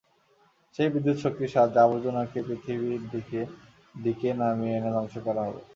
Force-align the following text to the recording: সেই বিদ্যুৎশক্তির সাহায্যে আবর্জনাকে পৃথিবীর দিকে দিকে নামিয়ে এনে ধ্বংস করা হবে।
সেই 0.75 0.89
বিদ্যুৎশক্তির 0.93 1.53
সাহায্যে 1.53 1.79
আবর্জনাকে 1.81 2.39
পৃথিবীর 2.47 3.01
দিকে 3.13 3.41
দিকে 3.95 4.29
নামিয়ে 4.39 4.75
এনে 4.77 4.91
ধ্বংস 4.95 5.15
করা 5.25 5.41
হবে। 5.47 5.61